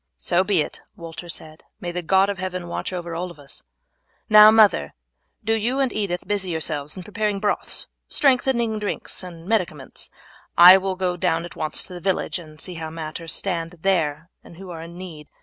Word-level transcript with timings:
"So 0.17 0.43
be 0.43 0.61
it," 0.63 0.81
Walter 0.95 1.29
said; 1.29 1.61
"may 1.79 1.91
the 1.91 2.01
God 2.01 2.27
of 2.31 2.39
heaven 2.39 2.67
watch 2.67 2.91
over 2.91 3.15
us 3.15 3.61
all! 3.61 3.67
Now, 4.29 4.49
mother, 4.49 4.95
do 5.43 5.53
you 5.55 5.77
and 5.79 5.93
Edith 5.93 6.27
busy 6.27 6.49
yourselves 6.49 6.97
in 6.97 7.03
preparing 7.03 7.39
broths, 7.39 7.85
strengthening 8.07 8.79
drinks, 8.79 9.21
and 9.21 9.45
medicaments. 9.47 10.09
I 10.57 10.75
will 10.77 10.95
go 10.95 11.17
down 11.17 11.45
at 11.45 11.55
once 11.55 11.83
to 11.83 11.93
the 11.93 11.99
village 12.01 12.39
and 12.39 12.59
see 12.59 12.73
how 12.73 12.89
matters 12.89 13.31
stand 13.31 13.75
there 13.81 14.31
and 14.43 14.57
who 14.57 14.71
are 14.71 14.81
in 14.81 14.97
need. 14.97 15.27